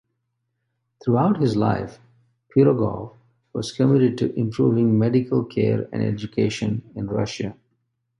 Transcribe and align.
Throughout 1.03 1.39
his 1.39 1.55
life, 1.55 1.99
Pirogov 2.49 3.15
was 3.53 3.71
committed 3.71 4.17
to 4.17 4.33
improving 4.33 4.97
medical 4.97 5.45
care 5.45 5.87
and 5.93 6.01
education 6.01 6.81
in 6.95 7.05
Russia. 7.05 7.55